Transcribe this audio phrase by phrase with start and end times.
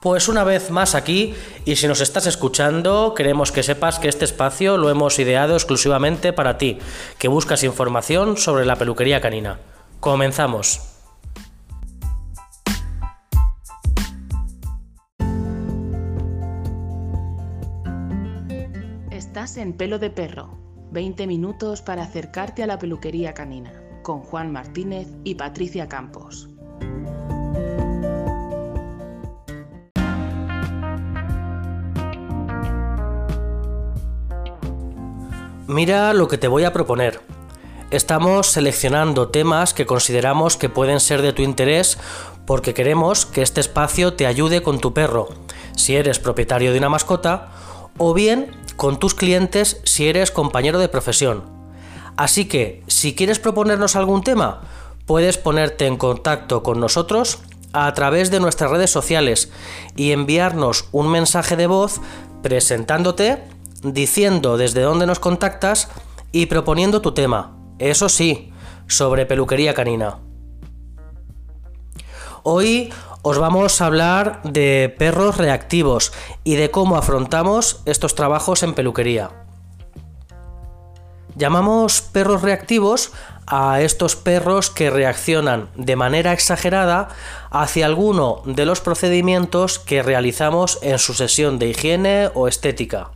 [0.00, 1.34] Pues una vez más aquí,
[1.66, 6.32] y si nos estás escuchando, queremos que sepas que este espacio lo hemos ideado exclusivamente
[6.32, 6.78] para ti,
[7.18, 9.60] que buscas información sobre la peluquería canina.
[10.00, 10.80] Comenzamos.
[19.10, 20.58] Estás en Pelo de Perro,
[20.92, 26.49] 20 minutos para acercarte a la peluquería canina, con Juan Martínez y Patricia Campos.
[35.70, 37.20] Mira lo que te voy a proponer.
[37.92, 41.96] Estamos seleccionando temas que consideramos que pueden ser de tu interés
[42.44, 45.28] porque queremos que este espacio te ayude con tu perro,
[45.76, 47.50] si eres propietario de una mascota,
[47.98, 51.44] o bien con tus clientes si eres compañero de profesión.
[52.16, 54.62] Así que, si quieres proponernos algún tema,
[55.06, 57.38] puedes ponerte en contacto con nosotros
[57.72, 59.52] a través de nuestras redes sociales
[59.94, 62.00] y enviarnos un mensaje de voz
[62.42, 63.44] presentándote
[63.82, 65.88] diciendo desde dónde nos contactas
[66.32, 67.56] y proponiendo tu tema.
[67.78, 68.52] Eso sí,
[68.86, 70.18] sobre peluquería canina.
[72.42, 72.92] Hoy
[73.22, 79.30] os vamos a hablar de perros reactivos y de cómo afrontamos estos trabajos en peluquería.
[81.36, 83.12] Llamamos perros reactivos
[83.46, 87.08] a estos perros que reaccionan de manera exagerada
[87.50, 93.10] hacia alguno de los procedimientos que realizamos en su sesión de higiene o estética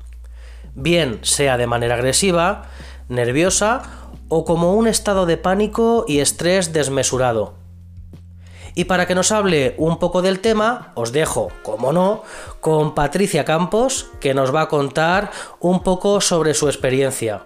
[0.75, 2.65] bien sea de manera agresiva,
[3.09, 3.83] nerviosa
[4.29, 7.55] o como un estado de pánico y estrés desmesurado.
[8.75, 12.23] Y para que nos hable un poco del tema, os dejo, como no,
[12.61, 15.31] con Patricia Campos, que nos va a contar
[15.61, 17.43] un poco sobre su experiencia.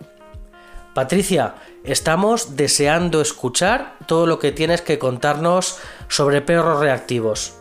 [0.94, 7.58] Patricia, estamos deseando escuchar todo lo que tienes que contarnos sobre perros reactivos.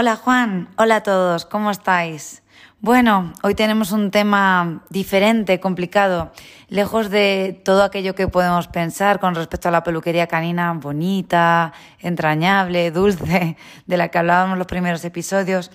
[0.00, 2.44] Hola Juan, hola a todos, ¿cómo estáis?
[2.80, 6.30] Bueno, hoy tenemos un tema diferente, complicado,
[6.68, 12.92] lejos de todo aquello que podemos pensar con respecto a la peluquería canina bonita, entrañable,
[12.92, 13.56] dulce,
[13.86, 15.72] de la que hablábamos en los primeros episodios.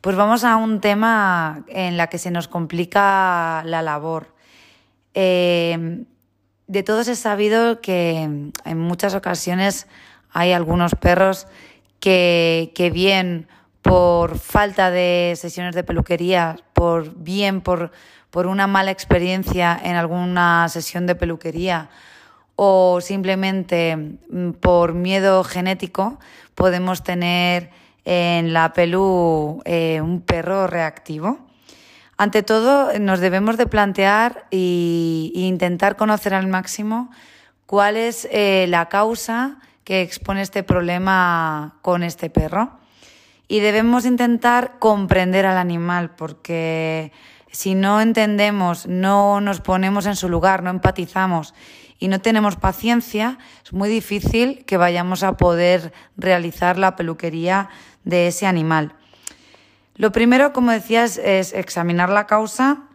[0.00, 4.34] Pues vamos a un tema en la que se nos complica la labor.
[5.14, 6.04] Eh,
[6.66, 8.22] de todos he sabido que
[8.64, 9.86] en muchas ocasiones
[10.32, 11.46] hay algunos perros
[12.04, 13.48] que, bien
[13.80, 17.92] por falta de sesiones de peluquería, por bien por,
[18.30, 21.88] por una mala experiencia en alguna sesión de peluquería
[22.56, 26.18] o simplemente mm, por miedo genético,
[26.54, 27.70] podemos tener
[28.04, 31.38] en la pelú eh, un perro reactivo.
[32.18, 37.10] Ante todo, nos debemos de plantear e intentar conocer al máximo
[37.64, 42.78] cuál es eh, la causa que expone este problema con este perro.
[43.46, 47.12] Y debemos intentar comprender al animal porque
[47.50, 51.54] si no entendemos, no nos ponemos en su lugar, no empatizamos
[51.98, 57.68] y no tenemos paciencia, es muy difícil que vayamos a poder realizar la peluquería
[58.04, 58.94] de ese animal.
[59.94, 62.88] Lo primero, como decías, es examinar la causa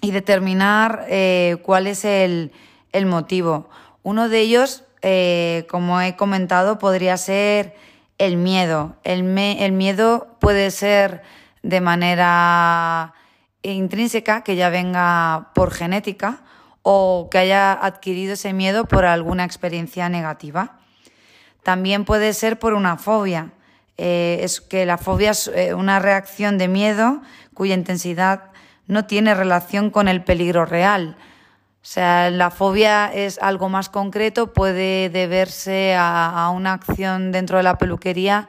[0.00, 2.52] y determinar eh, cuál es el,
[2.92, 3.68] el motivo.
[4.02, 7.74] Uno de ellos eh, como he comentado, podría ser
[8.18, 8.96] el miedo.
[9.02, 11.22] El, miedo puede ser
[11.62, 13.14] de manera
[13.62, 16.42] intrínseca, que ya venga por genética,
[16.82, 20.78] o que haya adquirido ese miedo por alguna experiencia negativa.
[21.62, 23.52] También puede ser por una fobia.
[23.98, 27.22] Eh, es que la fobia es eh, una reacción de miedo
[27.54, 28.50] cuya intensidad
[28.86, 31.16] no tiene relación con el peligro real.
[31.82, 37.64] O sea, la fobia es algo más concreto, puede deberse a, una acción dentro de
[37.64, 38.48] la peluquería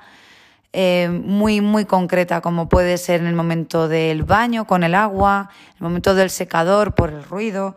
[0.71, 5.49] eh, muy, muy concreta, como puede ser en el momento del baño con el agua,
[5.71, 7.75] en el momento del secador por el ruido,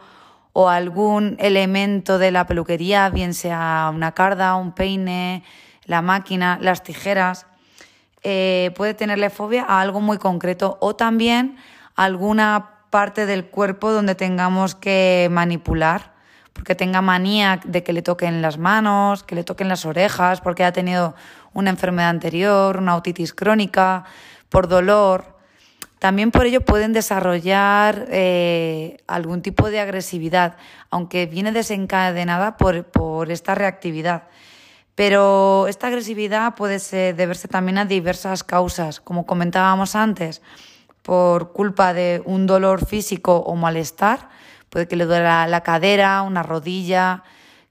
[0.52, 5.42] o algún elemento de la peluquería, bien sea una carda, un peine,
[5.86, 7.46] la máquina, las tijeras.
[8.22, 11.56] Eh, puede tenerle fobia a algo muy concreto o también
[11.94, 16.14] alguna parte del cuerpo donde tengamos que manipular,
[16.52, 20.64] porque tenga manía de que le toquen las manos, que le toquen las orejas, porque
[20.64, 21.14] ha tenido
[21.52, 24.04] una enfermedad anterior, una otitis crónica,
[24.48, 25.36] por dolor.
[25.98, 30.56] También por ello pueden desarrollar eh, algún tipo de agresividad,
[30.90, 34.24] aunque viene desencadenada por, por esta reactividad.
[34.94, 36.78] Pero esta agresividad puede
[37.12, 40.40] deberse también a diversas causas, como comentábamos antes
[41.06, 44.28] por culpa de un dolor físico o malestar,
[44.70, 47.22] puede que le duela la cadera, una rodilla,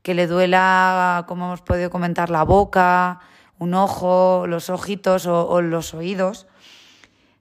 [0.03, 3.19] que le duela, como hemos podido comentar, la boca,
[3.59, 6.47] un ojo, los ojitos o, los oídos.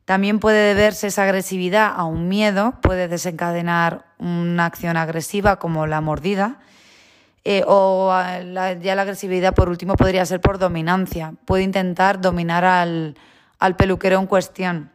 [0.04, 6.00] También puede deberse esa agresividad a un miedo, puede desencadenar una acción agresiva como la
[6.00, 6.58] mordida,
[7.44, 13.14] eh, o ya la agresividad por último podría ser por dominancia, puede intentar dominar al,
[13.76, 14.93] peluquero en cuestión.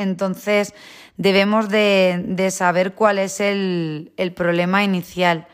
[0.00, 0.74] Entonces
[1.16, 5.46] debemos de, saber cuál es el, problema inicial.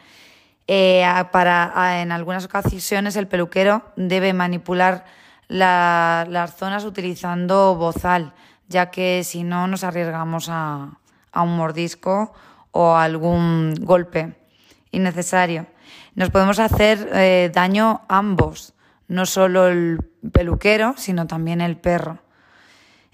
[0.68, 5.04] Eh, para, en algunas ocasiones el peluquero debe manipular
[5.48, 8.32] las zonas utilizando bozal,
[8.68, 10.98] ya que si no nos arriesgamos a,
[11.34, 12.32] un mordisco
[12.70, 14.36] o algún golpe
[14.90, 15.66] innecesario.
[16.14, 18.72] Nos podemos hacer eh, daño ambos,
[19.08, 19.98] no solo el
[20.32, 22.20] peluquero, sino también el perro.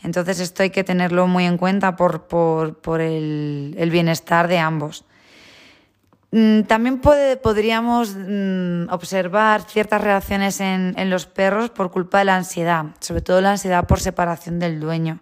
[0.02, 5.04] Entonces esto hay que tenerlo muy en cuenta por, el bienestar de ambos.
[6.34, 12.86] Mm, también podríamos mm, observar ciertas reacciones en, los perros por culpa de la ansiedad,
[13.00, 15.20] sobre todo la ansiedad por separación del dueño.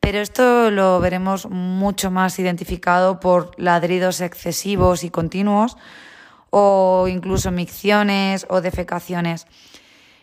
[0.00, 5.76] Pero esto lo veremos mucho más identificado por ladridos excesivos y continuos
[6.48, 9.46] o incluso micciones o defecaciones.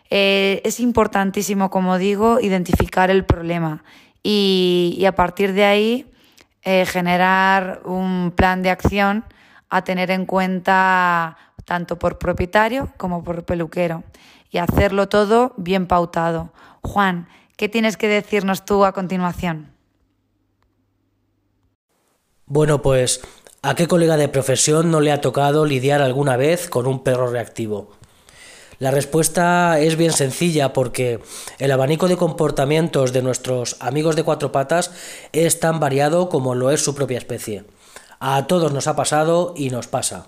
[0.10, 3.84] Eh, es importantísimo, como digo, identificar el problema
[4.22, 6.12] y, a partir de ahí
[6.64, 9.24] eh, generar un plan de acción
[9.70, 14.04] a tener en cuenta tanto por propietario como por peluquero
[14.52, 16.52] y hacerlo todo bien pautado.
[16.82, 19.72] Juan, ¿qué tienes que decirnos tú a continuación?
[22.46, 23.22] Bueno, pues
[23.64, 27.28] ¿a qué colega de profesión no le ha tocado lidiar alguna vez con un perro
[27.28, 27.92] reactivo?
[28.80, 31.20] La respuesta es bien sencilla porque
[31.60, 34.92] el abanico de comportamientos de nuestros amigos de cuatro patas
[35.32, 37.64] es tan variado como lo es su propia especie.
[38.20, 40.28] A todos nos ha pasado y nos pasa.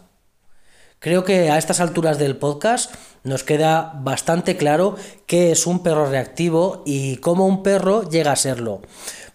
[1.00, 4.96] Creo que a estas alturas del podcast nos queda bastante claro
[5.26, 8.82] qué es un perro reactivo y cómo un perro llega a serlo.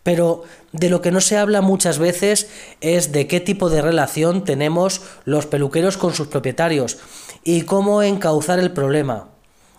[0.03, 0.43] Pero
[0.73, 2.49] de lo que no se habla muchas veces
[2.81, 6.99] es de qué tipo de relación tenemos los peluqueros con sus propietarios
[7.44, 9.29] y cómo encauzar el problema.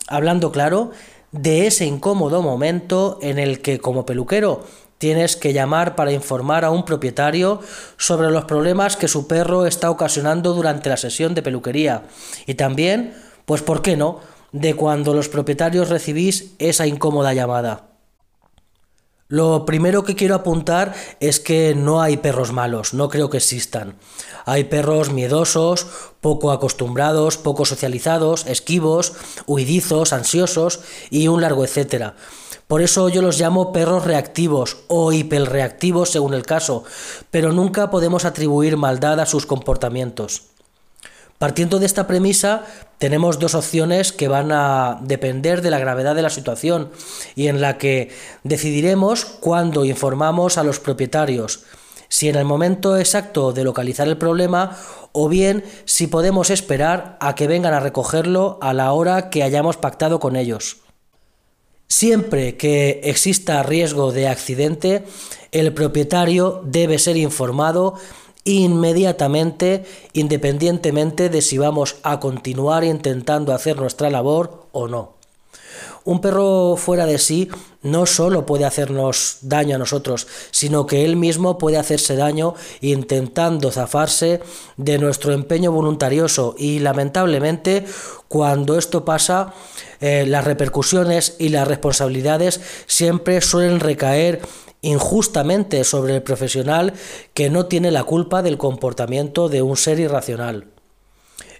[0.08, 0.92] Hablando claro,
[1.32, 4.64] de ese incómodo momento en el que como peluquero
[5.04, 7.60] Tienes que llamar para informar a un propietario
[7.98, 12.04] sobre los problemas que su perro está ocasionando durante la sesión de peluquería.
[12.48, 13.14] Y también,
[13.46, 14.22] pues ¿por qué no?,
[14.54, 17.93] de cuando los propietarios recibís esa incómoda llamada.
[19.34, 23.96] Lo primero que quiero apuntar es que no hay perros malos, no creo que existan.
[24.46, 25.88] Hay perros miedosos,
[26.22, 29.14] poco acostumbrados, poco socializados, esquivos,
[29.48, 32.16] huidizos, ansiosos y un largo etcétera.
[32.68, 36.84] Por eso yo los llamo perros reactivos o hiperreactivos según el caso,
[37.32, 40.53] pero nunca podemos atribuir maldad a sus comportamientos.
[41.44, 42.64] Partiendo de esta premisa,
[43.00, 46.90] tenemos dos opciones que van a depender de la gravedad de la situación
[47.36, 48.12] y en la que
[48.46, 51.66] decidiremos cuándo informamos a los propietarios,
[52.08, 54.78] si en el momento exacto de localizar el problema
[55.12, 59.76] o bien si podemos esperar a que vengan a recogerlo a la hora que hayamos
[59.76, 60.78] pactado con ellos.
[61.90, 65.04] Siempre que exista riesgo de accidente,
[65.52, 67.96] el propietario debe ser informado
[68.44, 75.14] inmediatamente, independientemente de si vamos a continuar intentando hacer nuestra labor o no.
[76.06, 77.50] Un perro fuera de sí
[77.82, 83.72] no solo puede hacernos daño a nosotros, sino que él mismo puede hacerse daño intentando
[83.72, 84.42] zafarse
[84.76, 87.86] de nuestro empeño voluntarioso y lamentablemente
[88.28, 89.54] cuando esto pasa
[90.02, 94.42] eh, las repercusiones y las responsabilidades siempre suelen recaer
[94.84, 96.94] injustamente sobre el profesional
[97.34, 100.68] que no tiene la culpa del comportamiento de un ser irracional.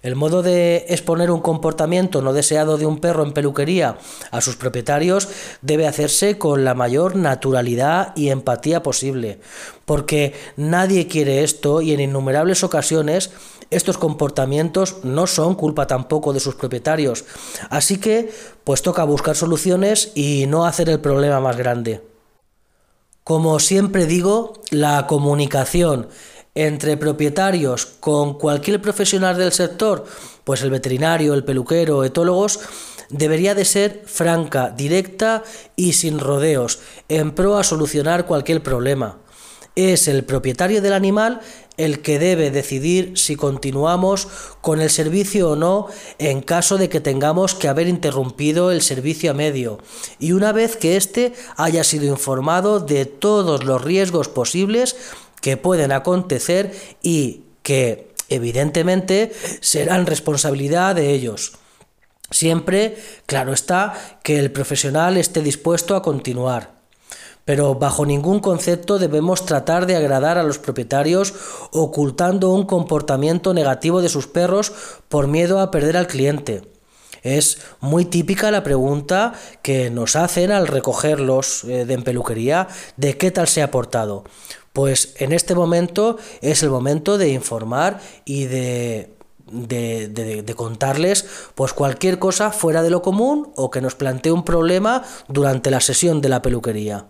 [0.02, 3.96] El modo de exponer un comportamiento no deseado de un perro en peluquería
[4.30, 5.28] a sus propietarios
[5.62, 9.40] debe hacerse con la mayor naturalidad y empatía posible,
[9.86, 13.30] porque nadie quiere esto y en innumerables ocasiones
[13.70, 17.24] estos comportamientos no son culpa tampoco de sus propietarios.
[17.70, 18.30] Así que,
[18.62, 22.13] pues toca buscar soluciones y no hacer el problema más grande.
[23.24, 26.08] Como siempre digo, la comunicación
[26.54, 30.04] entre propietarios con cualquier profesional del sector,
[30.44, 32.60] pues el veterinario, el peluquero, etólogos,
[33.08, 35.42] debería de ser franca, directa
[35.74, 39.16] y sin rodeos, en pro a solucionar cualquier problema.
[39.74, 41.40] Es el propietario del animal
[41.76, 44.28] el que debe decidir si continuamos
[44.60, 45.88] con el servicio o no
[46.18, 49.78] en caso de que tengamos que haber interrumpido el servicio a medio
[50.18, 54.96] y una vez que éste haya sido informado de todos los riesgos posibles
[55.40, 61.52] que pueden acontecer y que Evidentemente serán responsabilidad de ellos.
[62.30, 66.73] Siempre, claro está, que el profesional esté dispuesto a continuar.
[67.44, 71.34] Pero bajo ningún concepto debemos tratar de agradar a los propietarios
[71.72, 74.72] ocultando un comportamiento negativo de sus perros
[75.08, 76.62] por miedo a perder al cliente.
[77.22, 79.32] Es muy típica la pregunta
[79.62, 84.24] que nos hacen al recogerlos eh, de en peluquería de qué tal se ha portado.
[84.72, 89.10] Pues en este momento es el momento de informar y de
[89.46, 94.42] de, de, contarles pues cualquier cosa fuera de lo común o que nos plantee un
[94.42, 97.06] problema durante la sesión de la peluquería.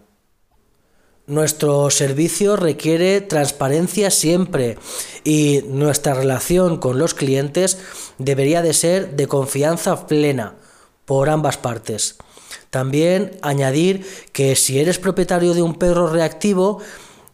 [1.26, 4.76] Nuestro servicio requiere transparencia siempre
[5.24, 7.78] y nuestra relación con los clientes
[8.18, 10.56] debería de ser de confianza plena
[11.06, 12.16] por ambas partes.
[12.68, 16.82] También añadir que si eres propietario de un perro reactivo,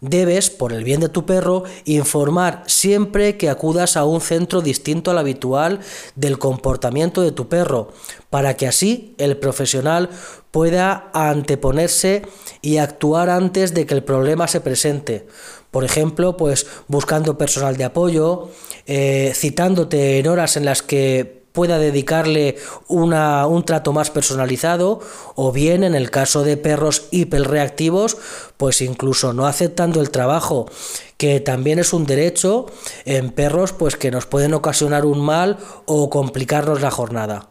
[0.00, 5.10] Debes, por el bien de tu perro, informar siempre que acudas a un centro distinto
[5.10, 5.80] al habitual
[6.14, 7.92] del comportamiento de tu perro,
[8.30, 10.08] para que así el profesional
[10.50, 12.22] pueda anteponerse
[12.62, 15.26] y actuar antes de que el problema se presente.
[15.70, 18.48] Por ejemplo, pues buscando personal de apoyo,
[18.86, 22.56] eh, citándote en horas en las que pueda dedicarle
[22.88, 25.00] una, un trato más personalizado
[25.34, 28.16] o bien en el caso de perros hiperreactivos
[28.56, 30.66] pues incluso no aceptando el trabajo
[31.16, 32.66] que también es un derecho
[33.04, 37.48] en perros pues que nos pueden ocasionar un mal o complicarnos la jornada.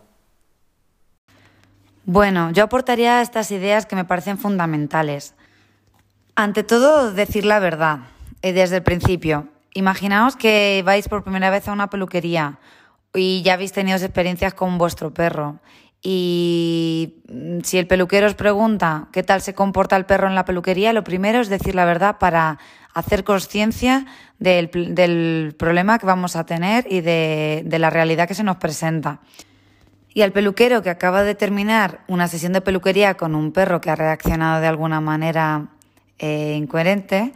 [2.06, 5.36] Bueno, yo aportaría estas ideas que me parecen fundamentales.
[6.34, 8.00] Ante todo, decir la verdad,
[8.42, 9.48] eh, desde el principio.
[9.76, 12.58] Imaginaos que vais por primera vez a una peluquería
[13.14, 15.60] y ya habéis tenido experiencias con vuestro perro.
[16.02, 20.46] Y mm, si el peluquero os pregunta qué tal se comporta el perro en la
[20.46, 22.60] peluquería, lo primero es decir la verdad para
[22.94, 24.06] hacer conciencia
[24.40, 28.58] del, del, problema que vamos a tener y de, de, la realidad que se nos
[28.58, 29.20] presenta.
[30.14, 33.90] Y al peluquero que acaba de terminar una sesión de peluquería con un perro que
[33.90, 35.68] ha reaccionado de alguna manera
[36.18, 37.34] eh, incoherente,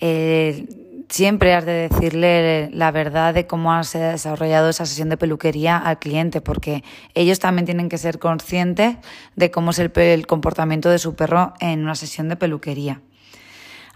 [0.00, 0.66] eh,
[1.12, 5.98] siempre has de decirle la verdad de cómo has desarrollado esa sesión de peluquería al
[5.98, 6.82] cliente, porque
[7.14, 8.96] ellos también tienen que ser conscientes
[9.36, 13.02] de cómo es el, comportamiento de su perro en una sesión de peluquería.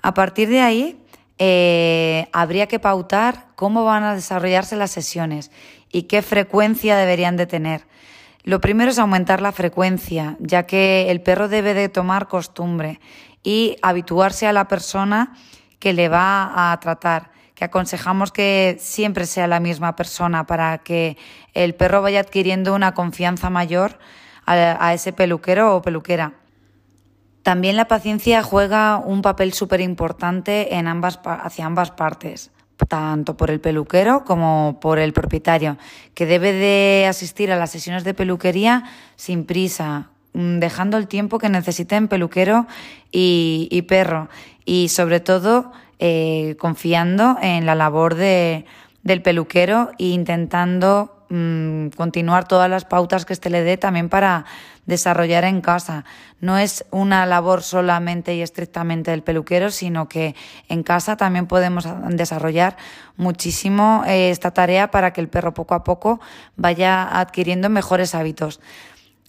[0.02, 1.00] A partir de ahí,
[1.38, 5.50] eh, habría que pautar cómo van a desarrollarse las sesiones
[5.90, 7.87] y qué frecuencia deberían de tener.
[8.42, 13.00] Lo primero es aumentar la frecuencia, ya que el perro debe de tomar costumbre
[13.42, 15.32] y habituarse a la persona
[15.78, 21.16] que le va a tratar, que aconsejamos que siempre sea la misma persona para que
[21.54, 23.99] el perro vaya adquiriendo una confianza mayor
[24.47, 26.35] a, ese peluquero o peluquera.
[27.42, 32.50] También la paciencia juega un papel súper importante ambas, hacia ambas partes,
[32.88, 35.78] tanto por el peluquero como por el propietario,
[36.14, 38.85] que debe de asistir a las sesiones de peluquería
[39.16, 42.66] sin prisa, dejando el tiempo que necesiten peluquero
[43.11, 44.28] y, perro
[44.64, 48.66] y sobre todo eh, confiando en la labor de,
[49.02, 54.45] del peluquero e intentando mm, continuar todas las pautas que éste le dé también para
[54.85, 56.05] desarrollar en casa.
[56.40, 60.35] No es una labor solamente y estrictamente del peluquero, sino que
[60.69, 62.76] en casa también podemos desarrollar
[63.16, 66.21] muchísimo eh, esta tarea para que el perro poco a poco
[66.57, 68.61] vaya adquiriendo mejores hábitos.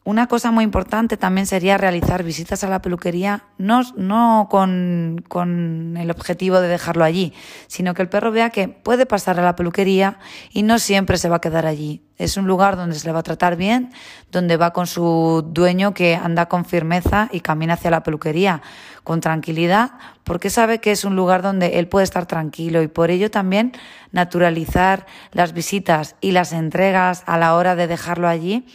[0.07, 5.97] Una cosa muy importante también sería realizar visitas a la peluquería, no, no con, con,
[5.97, 7.33] el objetivo de dejarlo allí,
[7.67, 10.17] sino que el perro vea que puede pasar a la peluquería
[10.53, 12.05] y no siempre se va a quedar allí.
[12.17, 13.91] Es un lugar donde se le va a tratar bien,
[14.31, 18.61] donde va con su dueño que anda con firmeza y camina hacia la peluquería
[19.03, 19.91] con tranquilidad,
[20.23, 23.73] porque sabe que es un lugar donde él puede estar tranquilo y por ello también
[24.13, 28.65] naturalizar las visitas y las entregas a la hora de dejarlo allí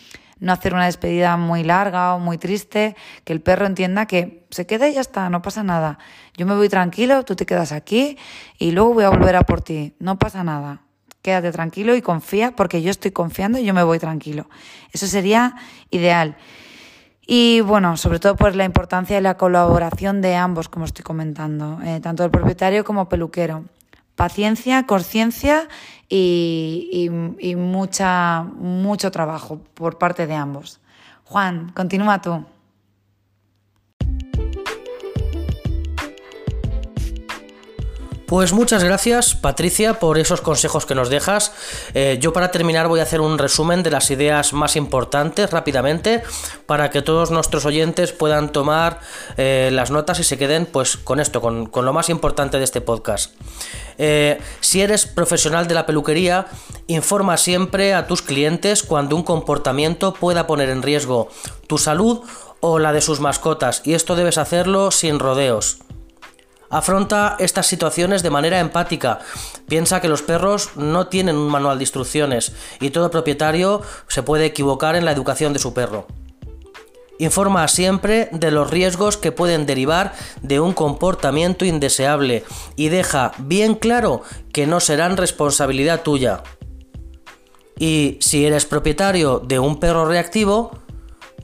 [0.42, 4.66] no hacer una despedida muy larga o muy triste, que el perro entienda que se
[4.66, 6.00] queda y ya está, no pasa nada.
[6.36, 8.18] Yo me voy tranquilo, tú te quedas aquí
[8.58, 10.82] y luego voy a volver a por ti, no pasa nada.
[11.22, 14.48] Quédate tranquilo y confía porque yo estoy confiando y yo me voy tranquilo.
[14.92, 15.54] Eso sería
[15.92, 16.36] ideal.
[17.24, 21.78] Y bueno, sobre todo por la importancia de la colaboración de ambos, como estoy comentando,
[21.84, 23.64] eh, tanto el propietario como peluquero
[24.16, 25.68] paciencia, conciencia
[26.08, 27.08] y,
[27.40, 30.80] y, mucha, mucho trabajo por parte de ambos.
[31.24, 32.44] Juan, continúa tú.
[38.32, 41.52] Pues muchas gracias Patricia por esos consejos que nos dejas.
[41.92, 46.22] Eh, yo para terminar voy a hacer un resumen de las ideas más importantes rápidamente
[46.64, 49.00] para que todos nuestros oyentes puedan tomar
[49.36, 52.64] eh, las notas y se queden pues con esto, con, con lo más importante de
[52.64, 53.34] este podcast.
[53.98, 56.46] Eh, si eres profesional de la peluquería,
[56.86, 61.28] informa siempre a tus clientes cuando un comportamiento pueda poner en riesgo
[61.66, 62.20] tu salud
[62.60, 65.78] o la de sus mascotas, y esto debes hacerlo sin rodeos.
[66.70, 69.18] Afronta estas situaciones de manera empática.
[69.68, 74.46] Piensa que los perros no tienen un manual de instrucciones y todo propietario se puede
[74.46, 76.06] equivocar en la educación de su perro.
[77.22, 82.42] Informa siempre de los riesgos que pueden derivar de un comportamiento indeseable
[82.74, 86.42] y deja bien claro que no serán responsabilidad tuya.
[87.78, 90.72] Y si eres propietario de un perro reactivo,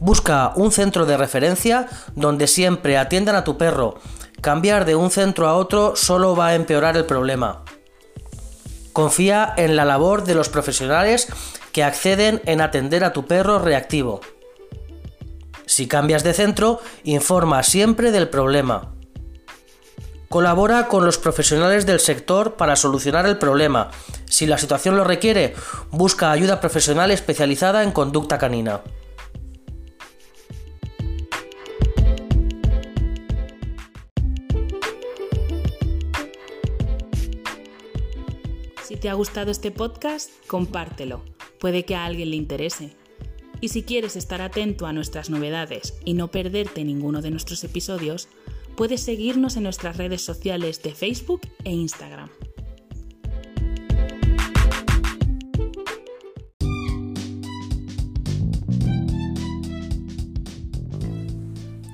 [0.01, 3.99] busca un centro de referencia donde siempre atiendan a tu perro
[4.41, 7.63] Cambiar de un centro a otro solo va a empeorar el problema.
[8.93, 11.29] Confía en la labor de los profesionales
[11.71, 14.21] que acceden en atender a tu perro reactivo.
[15.69, 18.95] Si cambias de centro, informa siempre del problema.
[20.31, 23.91] Colabora con los profesionales del sector para solucionar el problema.
[24.25, 25.55] Si la situación lo requiere,
[25.91, 28.81] busca ayuda profesional especializada en conducta canina.
[38.85, 41.23] Si te ha gustado este podcast, compártelo.
[41.61, 42.98] Puede que a alguien le interese.
[43.61, 48.29] Y si quieres estar atento a nuestras novedades y no perderte ninguno de nuestros episodios,
[48.77, 52.29] puedes seguirnos en nuestras redes sociales de Facebook e Instagram.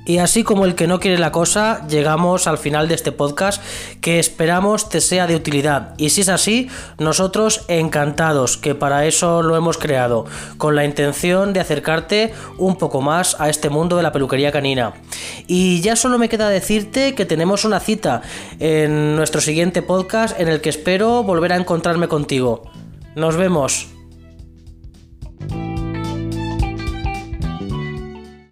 [0.07, 3.63] Y así como el que no quiere la cosa, llegamos al final de este podcast
[4.01, 5.95] que esperamos te sea de utilidad.
[5.97, 6.69] Y si es así,
[6.99, 10.27] nosotros encantados, que para eso lo hemos creado,
[10.59, 14.93] con la intención de acercarte un poco más a este mundo de la peluquería canina.
[15.47, 18.21] Y ya solo me queda decirte que tenemos una cita
[18.61, 22.63] en nuestro siguiente podcast en el que espero volver a encontrarme contigo.
[23.15, 23.94] Nos vemos.